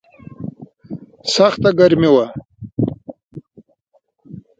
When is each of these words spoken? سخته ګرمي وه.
سخته 1.33 1.69
ګرمي 1.79 2.09
وه. 2.15 2.25